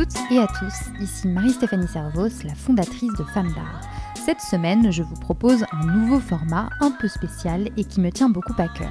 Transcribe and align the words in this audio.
toutes 0.00 0.16
et 0.30 0.38
à 0.38 0.46
tous, 0.46 1.02
ici 1.02 1.28
Marie-Stéphanie 1.28 1.86
Servos, 1.86 2.42
la 2.44 2.54
fondatrice 2.54 3.12
de 3.18 3.24
Femmes 3.34 3.52
d'Art. 3.52 3.82
Cette 4.14 4.40
semaine, 4.40 4.90
je 4.90 5.02
vous 5.02 5.16
propose 5.16 5.66
un 5.72 5.84
nouveau 5.84 6.20
format 6.20 6.70
un 6.80 6.90
peu 6.90 7.06
spécial 7.06 7.68
et 7.76 7.84
qui 7.84 8.00
me 8.00 8.10
tient 8.10 8.30
beaucoup 8.30 8.54
à 8.56 8.68
cœur. 8.68 8.88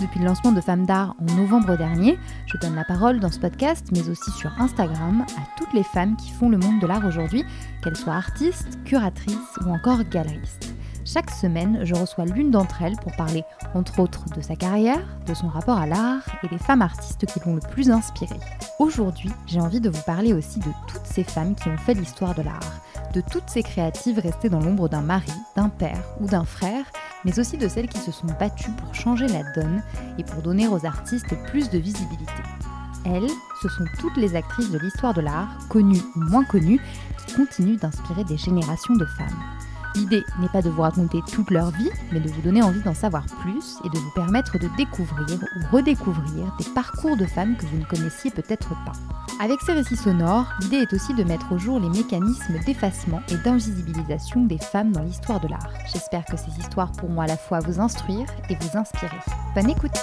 Depuis 0.00 0.20
le 0.20 0.26
lancement 0.26 0.52
de 0.52 0.60
Femmes 0.60 0.86
d'Art 0.86 1.16
en 1.18 1.34
novembre 1.34 1.76
dernier, 1.76 2.16
je 2.46 2.58
donne 2.58 2.76
la 2.76 2.84
parole 2.84 3.18
dans 3.18 3.32
ce 3.32 3.40
podcast, 3.40 3.88
mais 3.90 4.08
aussi 4.08 4.30
sur 4.38 4.52
Instagram, 4.60 5.26
à 5.36 5.58
toutes 5.58 5.72
les 5.72 5.82
femmes 5.82 6.14
qui 6.14 6.30
font 6.30 6.48
le 6.48 6.58
monde 6.58 6.78
de 6.78 6.86
l'art 6.86 7.04
aujourd'hui, 7.04 7.44
qu'elles 7.82 7.96
soient 7.96 8.14
artistes, 8.14 8.78
curatrices 8.84 9.58
ou 9.64 9.70
encore 9.70 10.04
galeristes. 10.04 10.75
Chaque 11.06 11.30
semaine, 11.30 11.78
je 11.84 11.94
reçois 11.94 12.24
l'une 12.24 12.50
d'entre 12.50 12.82
elles 12.82 12.96
pour 12.96 13.14
parler, 13.14 13.44
entre 13.74 14.00
autres, 14.00 14.24
de 14.34 14.40
sa 14.40 14.56
carrière, 14.56 15.06
de 15.28 15.34
son 15.34 15.46
rapport 15.46 15.78
à 15.78 15.86
l'art 15.86 16.24
et 16.42 16.48
des 16.48 16.58
femmes 16.58 16.82
artistes 16.82 17.26
qui 17.26 17.38
l'ont 17.46 17.54
le 17.54 17.60
plus 17.60 17.90
inspirée. 17.90 18.40
Aujourd'hui, 18.80 19.30
j'ai 19.46 19.60
envie 19.60 19.80
de 19.80 19.88
vous 19.88 20.02
parler 20.02 20.32
aussi 20.32 20.58
de 20.58 20.72
toutes 20.88 21.06
ces 21.06 21.22
femmes 21.22 21.54
qui 21.54 21.68
ont 21.68 21.76
fait 21.76 21.94
l'histoire 21.94 22.34
de 22.34 22.42
l'art, 22.42 22.82
de 23.14 23.20
toutes 23.20 23.48
ces 23.48 23.62
créatives 23.62 24.18
restées 24.18 24.48
dans 24.48 24.58
l'ombre 24.58 24.88
d'un 24.88 25.00
mari, 25.00 25.30
d'un 25.54 25.68
père 25.68 26.02
ou 26.20 26.26
d'un 26.26 26.44
frère, 26.44 26.84
mais 27.24 27.38
aussi 27.38 27.56
de 27.56 27.68
celles 27.68 27.88
qui 27.88 28.00
se 28.00 28.10
sont 28.10 28.26
battues 28.40 28.72
pour 28.72 28.92
changer 28.92 29.28
la 29.28 29.44
donne 29.52 29.84
et 30.18 30.24
pour 30.24 30.42
donner 30.42 30.66
aux 30.66 30.84
artistes 30.84 31.36
plus 31.46 31.70
de 31.70 31.78
visibilité. 31.78 32.32
Elles, 33.04 33.30
ce 33.62 33.68
sont 33.68 33.84
toutes 34.00 34.16
les 34.16 34.34
actrices 34.34 34.72
de 34.72 34.78
l'histoire 34.78 35.14
de 35.14 35.20
l'art, 35.20 35.56
connues 35.68 36.02
ou 36.16 36.20
moins 36.30 36.44
connues, 36.44 36.80
qui 37.24 37.36
continuent 37.36 37.78
d'inspirer 37.78 38.24
des 38.24 38.36
générations 38.36 38.96
de 38.96 39.04
femmes. 39.04 39.44
L'idée 39.96 40.24
n'est 40.40 40.48
pas 40.48 40.60
de 40.60 40.68
vous 40.68 40.82
raconter 40.82 41.20
toute 41.32 41.50
leur 41.50 41.70
vie, 41.70 41.90
mais 42.12 42.20
de 42.20 42.28
vous 42.28 42.42
donner 42.42 42.62
envie 42.62 42.82
d'en 42.82 42.94
savoir 42.94 43.24
plus 43.40 43.78
et 43.82 43.88
de 43.88 43.98
vous 43.98 44.10
permettre 44.14 44.58
de 44.58 44.68
découvrir 44.76 45.38
ou 45.40 45.76
redécouvrir 45.76 46.54
des 46.58 46.68
parcours 46.74 47.16
de 47.16 47.24
femmes 47.24 47.56
que 47.56 47.64
vous 47.64 47.78
ne 47.78 47.84
connaissiez 47.84 48.30
peut-être 48.30 48.68
pas. 48.84 48.92
Avec 49.40 49.60
ces 49.62 49.72
récits 49.72 49.96
sonores, 49.96 50.52
l'idée 50.60 50.76
est 50.78 50.92
aussi 50.92 51.14
de 51.14 51.24
mettre 51.24 51.52
au 51.52 51.58
jour 51.58 51.80
les 51.80 51.88
mécanismes 51.88 52.58
d'effacement 52.66 53.22
et 53.30 53.36
d'invisibilisation 53.38 54.44
des 54.44 54.58
femmes 54.58 54.92
dans 54.92 55.02
l'histoire 55.02 55.40
de 55.40 55.48
l'art. 55.48 55.70
J'espère 55.92 56.24
que 56.26 56.36
ces 56.36 56.58
histoires 56.58 56.92
pourront 56.92 57.20
à 57.20 57.26
la 57.26 57.36
fois 57.36 57.60
vous 57.60 57.80
instruire 57.80 58.26
et 58.50 58.54
vous 58.54 58.78
inspirer. 58.78 59.18
Bonne 59.54 59.70
écoute 59.70 59.96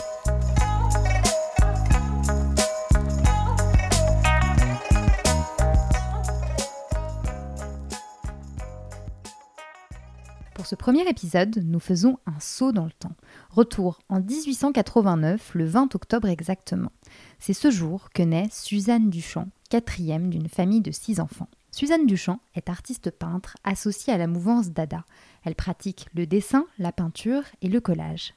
ce 10.73 10.75
premier 10.75 11.07
épisode, 11.07 11.61
nous 11.63 11.79
faisons 11.79 12.17
un 12.25 12.39
saut 12.39 12.71
dans 12.71 12.85
le 12.85 12.91
temps. 12.97 13.13
Retour 13.51 13.99
en 14.09 14.19
1889, 14.19 15.51
le 15.53 15.65
20 15.65 15.93
octobre 15.93 16.27
exactement. 16.27 16.91
C'est 17.37 17.53
ce 17.53 17.69
jour 17.69 18.09
que 18.11 18.23
naît 18.23 18.47
Suzanne 18.51 19.11
Duchamp, 19.11 19.49
quatrième 19.69 20.31
d'une 20.31 20.49
famille 20.49 20.81
de 20.81 20.89
six 20.89 21.19
enfants. 21.19 21.47
Suzanne 21.69 22.07
Duchamp 22.07 22.39
est 22.55 22.71
artiste 22.71 23.11
peintre 23.11 23.55
associée 23.63 24.13
à 24.13 24.17
la 24.17 24.25
mouvance 24.25 24.71
Dada. 24.71 25.05
Elle 25.43 25.53
pratique 25.53 26.07
le 26.15 26.25
dessin, 26.25 26.65
la 26.79 26.91
peinture 26.91 27.43
et 27.61 27.69
le 27.69 27.79
collage. 27.79 28.33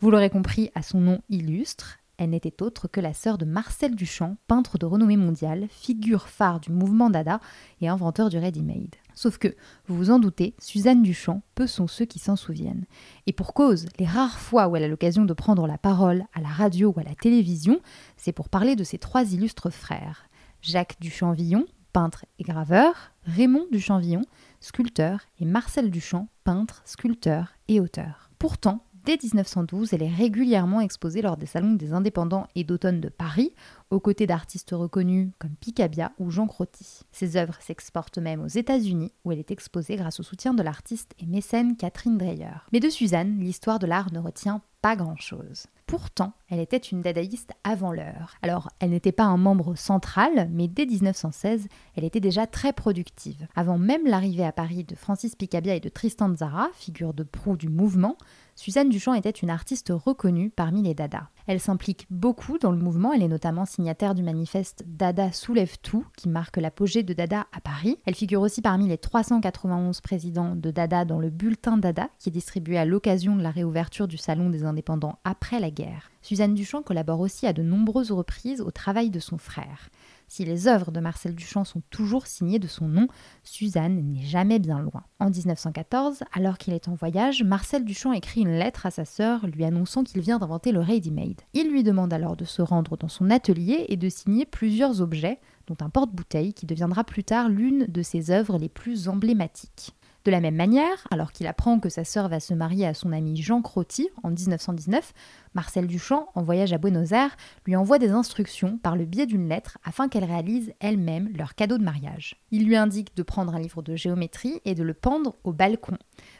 Vous 0.00 0.10
l'aurez 0.10 0.30
compris 0.30 0.70
à 0.74 0.80
son 0.80 1.02
nom 1.02 1.20
illustre, 1.28 1.98
elle 2.16 2.30
n'était 2.30 2.62
autre 2.62 2.88
que 2.88 3.02
la 3.02 3.12
sœur 3.12 3.36
de 3.36 3.44
Marcel 3.44 3.94
Duchamp, 3.94 4.38
peintre 4.46 4.78
de 4.78 4.86
renommée 4.86 5.18
mondiale, 5.18 5.66
figure 5.68 6.28
phare 6.28 6.60
du 6.60 6.72
mouvement 6.72 7.10
Dada 7.10 7.40
et 7.82 7.88
inventeur 7.88 8.30
du 8.30 8.38
ready-made. 8.38 8.94
Sauf 9.14 9.38
que, 9.38 9.48
vous 9.86 9.96
vous 9.96 10.10
en 10.10 10.18
doutez, 10.18 10.54
Suzanne 10.58 11.02
Duchamp, 11.02 11.42
peu 11.54 11.66
sont 11.66 11.86
ceux 11.86 12.04
qui 12.04 12.18
s'en 12.18 12.36
souviennent. 12.36 12.84
Et 13.26 13.32
pour 13.32 13.54
cause, 13.54 13.86
les 13.98 14.06
rares 14.06 14.38
fois 14.38 14.68
où 14.68 14.76
elle 14.76 14.84
a 14.84 14.88
l'occasion 14.88 15.24
de 15.24 15.32
prendre 15.32 15.66
la 15.66 15.78
parole 15.78 16.24
à 16.34 16.40
la 16.40 16.48
radio 16.48 16.92
ou 16.94 17.00
à 17.00 17.04
la 17.04 17.14
télévision, 17.14 17.80
c'est 18.16 18.32
pour 18.32 18.48
parler 18.48 18.76
de 18.76 18.84
ses 18.84 18.98
trois 18.98 19.32
illustres 19.32 19.70
frères. 19.70 20.28
Jacques 20.62 20.96
Duchamp-Villon, 21.00 21.66
peintre 21.92 22.26
et 22.38 22.42
graveur, 22.42 23.12
Raymond 23.24 23.66
Duchamp-Villon, 23.70 24.22
sculpteur, 24.60 25.20
et 25.38 25.44
Marcel 25.44 25.90
Duchamp, 25.90 26.28
peintre, 26.42 26.82
sculpteur 26.84 27.54
et 27.68 27.80
auteur. 27.80 28.30
Pourtant, 28.38 28.84
Dès 29.04 29.18
1912, 29.22 29.92
elle 29.92 30.02
est 30.02 30.08
régulièrement 30.08 30.80
exposée 30.80 31.20
lors 31.20 31.36
des 31.36 31.44
salons 31.44 31.74
des 31.74 31.92
indépendants 31.92 32.46
et 32.54 32.64
d'automne 32.64 33.02
de 33.02 33.10
Paris, 33.10 33.52
aux 33.90 34.00
côtés 34.00 34.26
d'artistes 34.26 34.70
reconnus 34.72 35.30
comme 35.38 35.56
Picabia 35.56 36.12
ou 36.18 36.30
Jean 36.30 36.46
Crotty. 36.46 37.02
Ses 37.12 37.36
œuvres 37.36 37.58
s'exportent 37.60 38.16
même 38.16 38.42
aux 38.42 38.48
États-Unis, 38.48 39.12
où 39.24 39.32
elle 39.32 39.38
est 39.38 39.50
exposée 39.50 39.96
grâce 39.96 40.20
au 40.20 40.22
soutien 40.22 40.54
de 40.54 40.62
l'artiste 40.62 41.12
et 41.18 41.26
mécène 41.26 41.76
Catherine 41.76 42.16
Dreyer. 42.16 42.64
Mais 42.72 42.80
de 42.80 42.88
Suzanne, 42.88 43.38
l'histoire 43.40 43.78
de 43.78 43.86
l'art 43.86 44.10
ne 44.10 44.20
retient 44.20 44.62
pas 44.80 44.96
grand-chose. 44.96 45.66
Pourtant, 45.86 46.32
elle 46.48 46.60
était 46.60 46.76
une 46.76 47.02
dadaïste 47.02 47.52
avant 47.62 47.92
l'heure. 47.92 48.36
Alors, 48.42 48.70
elle 48.80 48.90
n'était 48.90 49.12
pas 49.12 49.24
un 49.24 49.36
membre 49.36 49.76
central, 49.76 50.48
mais 50.50 50.66
dès 50.66 50.86
1916, 50.86 51.68
elle 51.94 52.04
était 52.04 52.20
déjà 52.20 52.46
très 52.46 52.72
productive. 52.72 53.46
Avant 53.54 53.78
même 53.78 54.06
l'arrivée 54.06 54.44
à 54.44 54.52
Paris 54.52 54.84
de 54.84 54.94
Francis 54.94 55.36
Picabia 55.36 55.74
et 55.74 55.80
de 55.80 55.88
Tristan 55.88 56.34
Tzara, 56.34 56.68
figure 56.74 57.14
de 57.14 57.22
proue 57.22 57.56
du 57.56 57.68
mouvement, 57.68 58.16
Suzanne 58.56 58.88
Duchamp 58.88 59.14
était 59.14 59.30
une 59.30 59.50
artiste 59.50 59.92
reconnue 59.92 60.48
parmi 60.48 60.80
les 60.82 60.94
Dada. 60.94 61.28
Elle 61.48 61.58
s'implique 61.58 62.06
beaucoup 62.08 62.56
dans 62.58 62.70
le 62.70 62.78
mouvement, 62.78 63.12
elle 63.12 63.22
est 63.22 63.28
notamment 63.28 63.64
signataire 63.64 64.14
du 64.14 64.22
manifeste 64.22 64.84
Dada 64.86 65.32
soulève 65.32 65.76
tout, 65.82 66.06
qui 66.16 66.28
marque 66.28 66.56
l'apogée 66.56 67.02
de 67.02 67.12
Dada 67.12 67.46
à 67.52 67.60
Paris. 67.60 67.98
Elle 68.06 68.14
figure 68.14 68.40
aussi 68.40 68.62
parmi 68.62 68.86
les 68.86 68.96
391 68.96 70.00
présidents 70.00 70.54
de 70.54 70.70
Dada 70.70 71.04
dans 71.04 71.18
le 71.18 71.30
bulletin 71.30 71.76
Dada, 71.78 72.08
qui 72.18 72.28
est 72.28 72.32
distribué 72.32 72.78
à 72.78 72.84
l'occasion 72.84 73.34
de 73.34 73.42
la 73.42 73.50
réouverture 73.50 74.06
du 74.06 74.16
Salon 74.16 74.50
des 74.50 74.62
indépendants 74.62 75.18
après 75.24 75.58
la 75.58 75.70
guerre. 75.70 76.10
Suzanne 76.22 76.54
Duchamp 76.54 76.82
collabore 76.82 77.20
aussi 77.20 77.46
à 77.46 77.52
de 77.52 77.62
nombreuses 77.62 78.12
reprises 78.12 78.60
au 78.60 78.70
travail 78.70 79.10
de 79.10 79.18
son 79.20 79.36
frère. 79.36 79.90
Si 80.34 80.44
les 80.44 80.66
œuvres 80.66 80.90
de 80.90 80.98
Marcel 80.98 81.36
Duchamp 81.36 81.62
sont 81.62 81.80
toujours 81.90 82.26
signées 82.26 82.58
de 82.58 82.66
son 82.66 82.88
nom, 82.88 83.06
Suzanne 83.44 84.04
n'est 84.10 84.24
jamais 84.24 84.58
bien 84.58 84.80
loin. 84.80 85.04
En 85.20 85.30
1914, 85.30 86.24
alors 86.32 86.58
qu'il 86.58 86.74
est 86.74 86.88
en 86.88 86.96
voyage, 86.96 87.44
Marcel 87.44 87.84
Duchamp 87.84 88.12
écrit 88.12 88.40
une 88.40 88.58
lettre 88.58 88.84
à 88.84 88.90
sa 88.90 89.04
sœur 89.04 89.46
lui 89.46 89.64
annonçant 89.64 90.02
qu'il 90.02 90.22
vient 90.22 90.40
d'inventer 90.40 90.72
le 90.72 90.80
ready-made. 90.80 91.42
Il 91.52 91.70
lui 91.70 91.84
demande 91.84 92.12
alors 92.12 92.34
de 92.34 92.44
se 92.44 92.62
rendre 92.62 92.96
dans 92.96 93.06
son 93.06 93.30
atelier 93.30 93.86
et 93.88 93.96
de 93.96 94.08
signer 94.08 94.44
plusieurs 94.44 95.00
objets, 95.00 95.38
dont 95.68 95.76
un 95.80 95.88
porte-bouteille 95.88 96.52
qui 96.52 96.66
deviendra 96.66 97.04
plus 97.04 97.22
tard 97.22 97.48
l'une 97.48 97.86
de 97.86 98.02
ses 98.02 98.32
œuvres 98.32 98.58
les 98.58 98.68
plus 98.68 99.06
emblématiques. 99.06 99.94
De 100.24 100.30
la 100.30 100.40
même 100.40 100.56
manière, 100.56 101.06
alors 101.10 101.32
qu'il 101.32 101.46
apprend 101.46 101.78
que 101.78 101.90
sa 101.90 102.02
sœur 102.02 102.30
va 102.30 102.40
se 102.40 102.54
marier 102.54 102.86
à 102.86 102.94
son 102.94 103.12
ami 103.12 103.36
Jean 103.36 103.60
Crotty 103.60 104.08
en 104.22 104.30
1919, 104.30 105.12
Marcel 105.52 105.86
Duchamp, 105.86 106.28
en 106.34 106.42
voyage 106.42 106.72
à 106.72 106.78
Buenos 106.78 107.12
Aires, 107.12 107.36
lui 107.66 107.76
envoie 107.76 107.98
des 107.98 108.10
instructions 108.10 108.78
par 108.78 108.96
le 108.96 109.04
biais 109.04 109.26
d'une 109.26 109.50
lettre 109.50 109.76
afin 109.84 110.08
qu'elle 110.08 110.24
réalise 110.24 110.72
elle-même 110.80 111.30
leur 111.36 111.54
cadeau 111.54 111.76
de 111.76 111.84
mariage. 111.84 112.36
Il 112.50 112.64
lui 112.64 112.76
indique 112.76 113.14
de 113.14 113.22
prendre 113.22 113.54
un 113.54 113.60
livre 113.60 113.82
de 113.82 113.96
géométrie 113.96 114.62
et 114.64 114.74
de 114.74 114.82
le 114.82 114.94
pendre 114.94 115.36
au 115.44 115.52
balcon. 115.52 115.98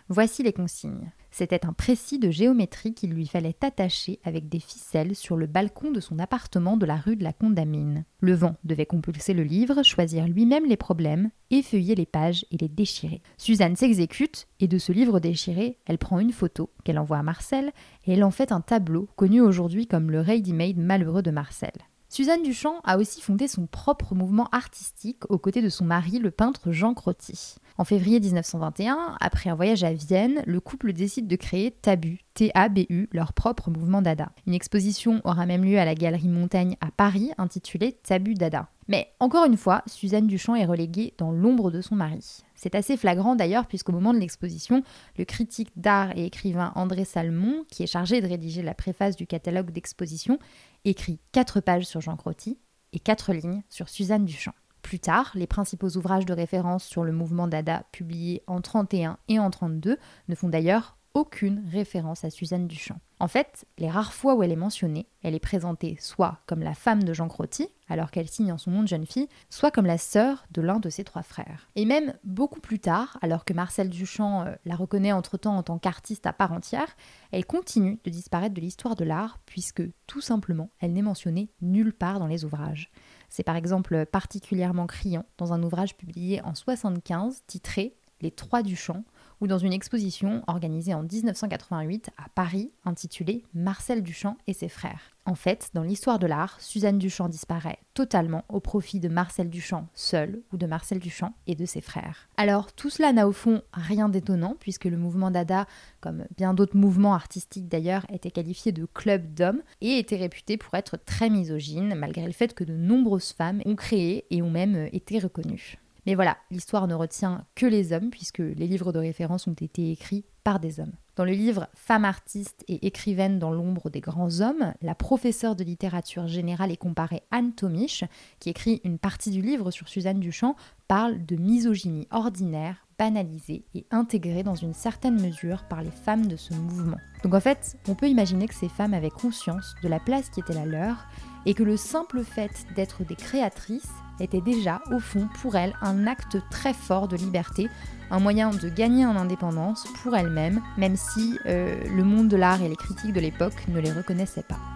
Voici 0.08 0.42
les 0.42 0.54
consignes. 0.54 1.12
C'était 1.36 1.66
un 1.66 1.72
précis 1.72 2.20
de 2.20 2.30
géométrie 2.30 2.94
qu'il 2.94 3.10
lui 3.10 3.26
fallait 3.26 3.56
attacher 3.60 4.20
avec 4.22 4.48
des 4.48 4.60
ficelles 4.60 5.16
sur 5.16 5.36
le 5.36 5.48
balcon 5.48 5.90
de 5.90 5.98
son 5.98 6.20
appartement 6.20 6.76
de 6.76 6.86
la 6.86 6.94
rue 6.94 7.16
de 7.16 7.24
la 7.24 7.32
Condamine. 7.32 8.04
Le 8.20 8.34
vent 8.34 8.54
devait 8.62 8.86
compulser 8.86 9.34
le 9.34 9.42
livre, 9.42 9.82
choisir 9.82 10.28
lui-même 10.28 10.64
les 10.64 10.76
problèmes, 10.76 11.30
effeuiller 11.50 11.96
les 11.96 12.06
pages 12.06 12.46
et 12.52 12.56
les 12.56 12.68
déchirer. 12.68 13.20
Suzanne 13.36 13.74
s'exécute 13.74 14.46
et 14.60 14.68
de 14.68 14.78
ce 14.78 14.92
livre 14.92 15.18
déchiré, 15.18 15.80
elle 15.86 15.98
prend 15.98 16.20
une 16.20 16.30
photo 16.30 16.70
qu'elle 16.84 17.00
envoie 17.00 17.18
à 17.18 17.24
Marcel 17.24 17.72
et 18.06 18.12
elle 18.12 18.22
en 18.22 18.30
fait 18.30 18.52
un 18.52 18.60
tableau 18.60 19.08
connu 19.16 19.40
aujourd'hui 19.40 19.88
comme 19.88 20.12
le 20.12 20.20
ready-made 20.20 20.78
malheureux 20.78 21.22
de 21.22 21.32
Marcel. 21.32 21.72
Suzanne 22.10 22.44
Duchamp 22.44 22.78
a 22.84 22.96
aussi 22.96 23.20
fondé 23.20 23.48
son 23.48 23.66
propre 23.66 24.14
mouvement 24.14 24.48
artistique 24.52 25.28
aux 25.30 25.38
côtés 25.38 25.62
de 25.62 25.68
son 25.68 25.84
mari, 25.84 26.20
le 26.20 26.30
peintre 26.30 26.70
Jean 26.70 26.94
Crotty. 26.94 27.56
En 27.76 27.82
février 27.82 28.20
1921, 28.20 29.16
après 29.20 29.50
un 29.50 29.56
voyage 29.56 29.82
à 29.82 29.92
Vienne, 29.92 30.44
le 30.46 30.60
couple 30.60 30.92
décide 30.92 31.26
de 31.26 31.34
créer 31.34 31.72
Tabu, 31.72 32.20
T-A-B-U, 32.34 33.08
leur 33.10 33.32
propre 33.32 33.68
mouvement 33.68 34.00
Dada. 34.00 34.30
Une 34.46 34.54
exposition 34.54 35.20
aura 35.24 35.44
même 35.44 35.64
lieu 35.64 35.80
à 35.80 35.84
la 35.84 35.96
Galerie 35.96 36.28
Montaigne 36.28 36.76
à 36.80 36.92
Paris 36.92 37.32
intitulée 37.36 37.98
Tabu 38.04 38.34
Dada. 38.34 38.68
Mais 38.86 39.12
encore 39.18 39.46
une 39.46 39.56
fois, 39.56 39.82
Suzanne 39.86 40.28
Duchamp 40.28 40.54
est 40.54 40.66
reléguée 40.66 41.14
dans 41.18 41.32
l'ombre 41.32 41.72
de 41.72 41.80
son 41.80 41.96
mari. 41.96 42.42
C'est 42.54 42.76
assez 42.76 42.96
flagrant 42.96 43.34
d'ailleurs 43.34 43.66
puisqu'au 43.66 43.92
moment 43.92 44.14
de 44.14 44.20
l'exposition, 44.20 44.84
le 45.18 45.24
critique 45.24 45.72
d'art 45.74 46.16
et 46.16 46.26
écrivain 46.26 46.70
André 46.76 47.04
Salmon, 47.04 47.64
qui 47.68 47.82
est 47.82 47.88
chargé 47.88 48.20
de 48.20 48.28
rédiger 48.28 48.62
la 48.62 48.74
préface 48.74 49.16
du 49.16 49.26
catalogue 49.26 49.72
d'exposition, 49.72 50.38
écrit 50.84 51.18
quatre 51.32 51.58
pages 51.60 51.86
sur 51.86 52.00
Jean 52.00 52.16
Crotty 52.16 52.56
et 52.92 53.00
quatre 53.00 53.32
lignes 53.32 53.62
sur 53.68 53.88
Suzanne 53.88 54.26
Duchamp. 54.26 54.54
Plus 54.84 55.00
tard, 55.00 55.32
les 55.34 55.46
principaux 55.46 55.96
ouvrages 55.96 56.26
de 56.26 56.34
référence 56.34 56.84
sur 56.84 57.04
le 57.04 57.12
mouvement 57.12 57.48
Dada 57.48 57.84
publiés 57.90 58.42
en 58.46 58.60
31 58.60 59.16
et 59.28 59.38
en 59.38 59.48
32 59.48 59.96
ne 60.28 60.34
font 60.34 60.50
d'ailleurs 60.50 60.98
aucune 61.14 61.64
référence 61.72 62.22
à 62.24 62.30
Suzanne 62.30 62.66
Duchamp. 62.68 63.00
En 63.18 63.26
fait, 63.26 63.64
les 63.78 63.88
rares 63.88 64.12
fois 64.12 64.34
où 64.34 64.42
elle 64.42 64.52
est 64.52 64.56
mentionnée, 64.56 65.06
elle 65.22 65.34
est 65.34 65.40
présentée 65.40 65.96
soit 66.00 66.40
comme 66.46 66.60
la 66.60 66.74
femme 66.74 67.02
de 67.02 67.14
Jean 67.14 67.28
Crotty, 67.28 67.68
alors 67.88 68.10
qu'elle 68.10 68.28
signe 68.28 68.52
en 68.52 68.58
son 68.58 68.72
nom 68.72 68.82
de 68.82 68.88
jeune 68.88 69.06
fille, 69.06 69.28
soit 69.48 69.70
comme 69.70 69.86
la 69.86 69.96
sœur 69.96 70.44
de 70.50 70.60
l'un 70.60 70.80
de 70.80 70.90
ses 70.90 71.04
trois 71.04 71.22
frères. 71.22 71.70
Et 71.76 71.86
même 71.86 72.12
beaucoup 72.22 72.60
plus 72.60 72.78
tard, 72.78 73.16
alors 73.22 73.46
que 73.46 73.54
Marcel 73.54 73.88
Duchamp 73.88 74.42
euh, 74.42 74.54
la 74.66 74.76
reconnaît 74.76 75.12
entre-temps 75.12 75.56
en 75.56 75.62
tant 75.62 75.78
qu'artiste 75.78 76.26
à 76.26 76.34
part 76.34 76.52
entière, 76.52 76.94
elle 77.32 77.46
continue 77.46 78.00
de 78.04 78.10
disparaître 78.10 78.54
de 78.54 78.60
l'histoire 78.60 78.96
de 78.96 79.04
l'art, 79.04 79.38
puisque 79.46 79.82
tout 80.06 80.20
simplement, 80.20 80.68
elle 80.78 80.92
n'est 80.92 81.00
mentionnée 81.00 81.48
nulle 81.62 81.94
part 81.94 82.18
dans 82.18 82.26
les 82.26 82.44
ouvrages. 82.44 82.90
C'est 83.34 83.42
par 83.42 83.56
exemple 83.56 84.06
particulièrement 84.06 84.86
criant 84.86 85.26
dans 85.38 85.52
un 85.52 85.60
ouvrage 85.64 85.96
publié 85.96 86.40
en 86.42 86.54
75 86.54 87.42
titré 87.48 87.96
Les 88.20 88.30
Trois 88.30 88.62
du 88.62 88.76
Champ 88.76 89.02
ou 89.40 89.48
dans 89.48 89.58
une 89.58 89.72
exposition 89.72 90.44
organisée 90.46 90.94
en 90.94 91.02
1988 91.02 92.10
à 92.16 92.28
Paris 92.28 92.70
intitulée 92.84 93.42
Marcel 93.52 94.04
Duchamp 94.04 94.36
et 94.46 94.52
ses 94.52 94.68
frères. 94.68 95.13
En 95.26 95.34
fait, 95.34 95.70
dans 95.72 95.82
l'histoire 95.82 96.18
de 96.18 96.26
l'art, 96.26 96.60
Suzanne 96.60 96.98
Duchamp 96.98 97.30
disparaît 97.30 97.78
totalement 97.94 98.44
au 98.50 98.60
profit 98.60 99.00
de 99.00 99.08
Marcel 99.08 99.48
Duchamp 99.48 99.88
seul 99.94 100.42
ou 100.52 100.58
de 100.58 100.66
Marcel 100.66 100.98
Duchamp 100.98 101.32
et 101.46 101.54
de 101.54 101.64
ses 101.64 101.80
frères. 101.80 102.28
Alors 102.36 102.72
tout 102.74 102.90
cela 102.90 103.12
n'a 103.14 103.26
au 103.26 103.32
fond 103.32 103.62
rien 103.72 104.10
d'étonnant 104.10 104.54
puisque 104.60 104.84
le 104.84 104.98
mouvement 104.98 105.30
Dada, 105.30 105.66
comme 106.02 106.26
bien 106.36 106.52
d'autres 106.52 106.76
mouvements 106.76 107.14
artistiques 107.14 107.68
d'ailleurs, 107.68 108.04
était 108.12 108.30
qualifié 108.30 108.70
de 108.72 108.84
club 108.84 109.32
d'hommes 109.32 109.62
et 109.80 109.98
était 109.98 110.16
réputé 110.16 110.58
pour 110.58 110.74
être 110.74 110.98
très 110.98 111.30
misogyne 111.30 111.94
malgré 111.94 112.26
le 112.26 112.32
fait 112.32 112.52
que 112.52 112.64
de 112.64 112.76
nombreuses 112.76 113.32
femmes 113.32 113.62
ont 113.64 113.76
créé 113.76 114.26
et 114.28 114.42
ont 114.42 114.50
même 114.50 114.88
été 114.92 115.18
reconnues. 115.18 115.78
Mais 116.06 116.14
voilà, 116.14 116.36
l'histoire 116.50 116.86
ne 116.86 116.94
retient 116.94 117.46
que 117.54 117.64
les 117.64 117.92
hommes, 117.92 118.10
puisque 118.10 118.40
les 118.40 118.66
livres 118.66 118.92
de 118.92 118.98
référence 118.98 119.46
ont 119.46 119.54
été 119.54 119.90
écrits 119.90 120.24
des 120.60 120.78
hommes. 120.78 120.92
Dans 121.16 121.24
le 121.24 121.32
livre 121.32 121.68
Femme 121.74 122.04
artiste 122.04 122.64
et 122.68 122.86
écrivaine 122.86 123.38
dans 123.38 123.50
l'ombre 123.50 123.88
des 123.88 124.00
grands 124.00 124.40
hommes, 124.40 124.74
la 124.82 124.94
professeure 124.94 125.56
de 125.56 125.64
littérature 125.64 126.26
générale 126.26 126.70
et 126.70 126.76
comparée 126.76 127.22
Anne 127.30 127.52
Tomisch, 127.52 128.04
qui 128.40 128.50
écrit 128.50 128.80
une 128.84 128.98
partie 128.98 129.30
du 129.30 129.40
livre 129.40 129.70
sur 129.70 129.88
Suzanne 129.88 130.20
Duchamp, 130.20 130.54
parle 130.86 131.24
de 131.24 131.36
misogynie 131.36 132.06
ordinaire, 132.10 132.86
banalisée 132.98 133.64
et 133.74 133.86
intégrée 133.90 134.42
dans 134.42 134.54
une 134.54 134.74
certaine 134.74 135.20
mesure 135.20 135.64
par 135.64 135.82
les 135.82 135.90
femmes 135.90 136.26
de 136.26 136.36
ce 136.36 136.52
mouvement. 136.52 136.98
Donc 137.22 137.34
en 137.34 137.40
fait, 137.40 137.76
on 137.88 137.94
peut 137.94 138.08
imaginer 138.08 138.46
que 138.46 138.54
ces 138.54 138.68
femmes 138.68 138.94
avaient 138.94 139.10
conscience 139.10 139.74
de 139.82 139.88
la 139.88 139.98
place 139.98 140.28
qui 140.28 140.40
était 140.40 140.52
la 140.52 140.66
leur 140.66 141.06
et 141.46 141.54
que 141.54 141.62
le 141.62 141.76
simple 141.76 142.24
fait 142.24 142.66
d'être 142.74 143.04
des 143.04 143.16
créatrices 143.16 143.90
était 144.20 144.40
déjà, 144.40 144.80
au 144.90 144.98
fond, 144.98 145.28
pour 145.40 145.56
elle, 145.56 145.74
un 145.82 146.06
acte 146.06 146.38
très 146.50 146.72
fort 146.72 147.08
de 147.08 147.16
liberté, 147.16 147.68
un 148.10 148.20
moyen 148.20 148.50
de 148.50 148.68
gagner 148.68 149.06
en 149.06 149.16
indépendance 149.16 149.86
pour 150.02 150.16
elle-même, 150.16 150.60
même 150.78 150.96
si 150.96 151.38
euh, 151.46 151.74
le 151.84 152.04
monde 152.04 152.28
de 152.28 152.36
l'art 152.36 152.62
et 152.62 152.68
les 152.68 152.76
critiques 152.76 153.12
de 153.12 153.20
l'époque 153.20 153.66
ne 153.68 153.80
les 153.80 153.92
reconnaissaient 153.92 154.42
pas. 154.42 154.73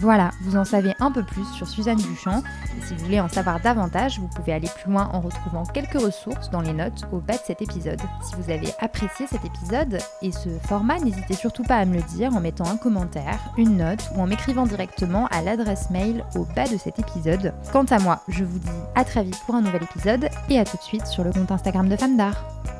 Voilà, 0.00 0.30
vous 0.42 0.56
en 0.56 0.64
savez 0.64 0.94
un 1.00 1.10
peu 1.10 1.22
plus 1.22 1.44
sur 1.54 1.68
Suzanne 1.68 1.98
Duchamp. 1.98 2.42
Si 2.82 2.94
vous 2.94 3.04
voulez 3.04 3.20
en 3.20 3.28
savoir 3.28 3.60
davantage, 3.60 4.18
vous 4.20 4.28
pouvez 4.28 4.52
aller 4.52 4.68
plus 4.80 4.92
loin 4.92 5.08
en 5.12 5.20
retrouvant 5.20 5.64
quelques 5.64 6.00
ressources 6.00 6.50
dans 6.50 6.60
les 6.60 6.72
notes 6.72 7.04
au 7.12 7.18
bas 7.18 7.34
de 7.34 7.42
cet 7.44 7.62
épisode. 7.62 8.00
Si 8.22 8.34
vous 8.36 8.50
avez 8.50 8.68
apprécié 8.80 9.26
cet 9.26 9.44
épisode 9.44 9.98
et 10.22 10.32
ce 10.32 10.48
format, 10.66 10.98
n'hésitez 10.98 11.34
surtout 11.34 11.64
pas 11.64 11.76
à 11.76 11.84
me 11.84 11.96
le 11.96 12.02
dire 12.02 12.34
en 12.34 12.40
mettant 12.40 12.68
un 12.68 12.76
commentaire, 12.76 13.38
une 13.56 13.76
note 13.76 14.10
ou 14.14 14.20
en 14.20 14.26
m'écrivant 14.26 14.66
directement 14.66 15.26
à 15.28 15.42
l'adresse 15.42 15.90
mail 15.90 16.24
au 16.34 16.44
bas 16.44 16.68
de 16.68 16.76
cet 16.76 16.98
épisode. 16.98 17.54
Quant 17.72 17.84
à 17.84 17.98
moi, 17.98 18.20
je 18.28 18.44
vous 18.44 18.58
dis 18.58 18.68
à 18.94 19.04
très 19.04 19.24
vite 19.24 19.40
pour 19.46 19.54
un 19.54 19.62
nouvel 19.62 19.82
épisode 19.82 20.28
et 20.48 20.58
à 20.58 20.64
tout 20.64 20.76
de 20.76 20.82
suite 20.82 21.06
sur 21.06 21.24
le 21.24 21.32
compte 21.32 21.50
Instagram 21.50 21.88
de 21.88 21.96
Femme. 21.96 22.77